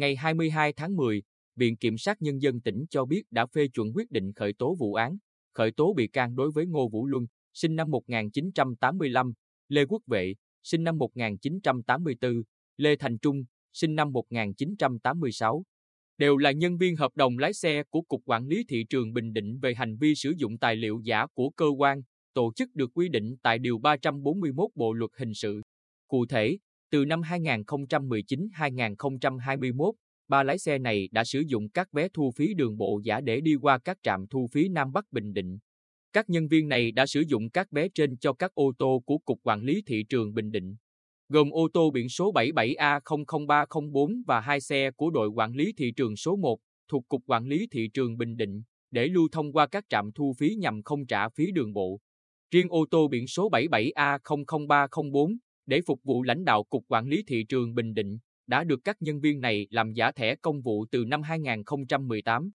[0.00, 1.22] ngày 22 tháng 10,
[1.56, 4.74] Viện Kiểm sát Nhân dân tỉnh cho biết đã phê chuẩn quyết định khởi tố
[4.74, 5.16] vụ án,
[5.54, 9.32] khởi tố bị can đối với Ngô Vũ Luân, sinh năm 1985,
[9.68, 12.42] Lê Quốc Vệ, sinh năm 1984,
[12.76, 15.62] Lê Thành Trung, sinh năm 1986.
[16.18, 19.32] Đều là nhân viên hợp đồng lái xe của Cục Quản lý Thị trường Bình
[19.32, 22.02] Định về hành vi sử dụng tài liệu giả của cơ quan,
[22.34, 25.60] tổ chức được quy định tại Điều 341 Bộ Luật Hình sự.
[26.08, 26.58] Cụ thể,
[26.90, 29.92] từ năm 2019-2021,
[30.28, 33.40] ba lái xe này đã sử dụng các vé thu phí đường bộ giả để
[33.40, 35.58] đi qua các trạm thu phí Nam Bắc Bình Định.
[36.12, 39.18] Các nhân viên này đã sử dụng các vé trên cho các ô tô của
[39.18, 40.76] Cục Quản lý Thị trường Bình Định,
[41.28, 46.16] gồm ô tô biển số 77A00304 và hai xe của đội quản lý thị trường
[46.16, 49.84] số 1 thuộc Cục Quản lý Thị trường Bình Định để lưu thông qua các
[49.88, 52.00] trạm thu phí nhằm không trả phí đường bộ.
[52.50, 57.44] Riêng ô tô biển số 77A00304 để phục vụ lãnh đạo Cục Quản lý Thị
[57.44, 61.04] trường Bình Định, đã được các nhân viên này làm giả thẻ công vụ từ
[61.04, 62.50] năm 2018.